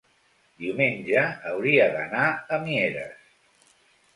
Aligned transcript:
diumenge 0.61 1.21
hauria 1.51 1.85
d'anar 1.99 2.25
a 2.57 2.59
Mieres. 2.65 3.33